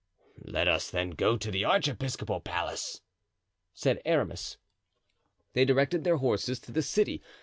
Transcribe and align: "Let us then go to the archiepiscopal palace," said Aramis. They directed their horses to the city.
"Let 0.45 0.67
us 0.67 0.89
then 0.89 1.11
go 1.11 1.37
to 1.37 1.51
the 1.51 1.63
archiepiscopal 1.63 2.39
palace," 2.39 3.01
said 3.75 4.01
Aramis. 4.03 4.57
They 5.53 5.63
directed 5.63 6.05
their 6.05 6.17
horses 6.17 6.57
to 6.61 6.71
the 6.71 6.81
city. 6.81 7.21